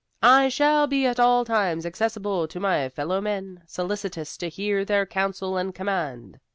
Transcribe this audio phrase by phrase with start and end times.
[0.23, 5.05] I shall be at all times accessible to my fellow men, solicitous to hear their
[5.05, 6.39] counsel and command.